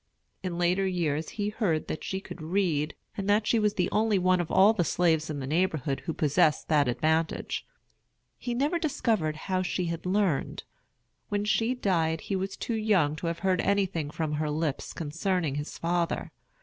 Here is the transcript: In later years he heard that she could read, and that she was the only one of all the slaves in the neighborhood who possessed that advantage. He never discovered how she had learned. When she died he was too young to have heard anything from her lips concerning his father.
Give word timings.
In 0.41 0.57
later 0.57 0.87
years 0.87 1.29
he 1.37 1.49
heard 1.49 1.87
that 1.87 2.03
she 2.03 2.19
could 2.19 2.41
read, 2.41 2.95
and 3.15 3.29
that 3.29 3.45
she 3.45 3.59
was 3.59 3.75
the 3.75 3.87
only 3.91 4.17
one 4.17 4.41
of 4.41 4.49
all 4.49 4.73
the 4.73 4.83
slaves 4.83 5.29
in 5.29 5.39
the 5.39 5.45
neighborhood 5.45 5.99
who 6.07 6.11
possessed 6.13 6.67
that 6.69 6.87
advantage. 6.87 7.67
He 8.39 8.55
never 8.55 8.79
discovered 8.79 9.35
how 9.35 9.61
she 9.61 9.85
had 9.85 10.07
learned. 10.07 10.63
When 11.29 11.45
she 11.45 11.75
died 11.75 12.21
he 12.21 12.35
was 12.35 12.57
too 12.57 12.73
young 12.73 13.15
to 13.17 13.27
have 13.27 13.39
heard 13.45 13.61
anything 13.61 14.09
from 14.09 14.31
her 14.33 14.49
lips 14.49 14.91
concerning 14.91 15.53
his 15.53 15.77
father. 15.77 16.31